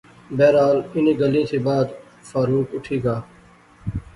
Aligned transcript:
بہرحال 0.37 0.77
انیں 0.95 1.17
گلیں 1.19 1.45
تھی 1.49 1.57
بعد 1.67 1.87
فاروق 2.29 2.67
اُٹھی 2.75 2.97
گا 3.03 3.15